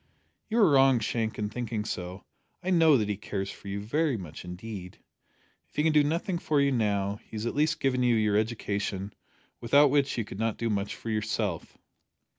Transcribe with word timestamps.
"You 0.49 0.57
are 0.57 0.67
wrong, 0.71 0.97
Shank, 0.97 1.37
in 1.37 1.49
thinking 1.49 1.85
so. 1.85 2.23
I 2.63 2.71
know 2.71 2.97
that 2.97 3.07
he 3.07 3.17
cares 3.17 3.51
for 3.51 3.67
you 3.67 3.79
very 3.79 4.17
much 4.17 4.43
indeed. 4.43 4.97
If 5.69 5.75
he 5.75 5.83
can 5.83 5.93
do 5.93 6.03
nothing 6.03 6.39
for 6.39 6.59
you 6.59 6.71
now, 6.71 7.17
he 7.25 7.35
has 7.35 7.45
at 7.45 7.53
least 7.53 7.79
given 7.79 8.01
you 8.01 8.15
your 8.15 8.35
education, 8.35 9.13
without 9.59 9.91
which 9.91 10.17
you 10.17 10.25
could 10.25 10.39
not 10.39 10.57
do 10.57 10.71
much 10.71 10.95
for 10.95 11.11
yourself." 11.11 11.77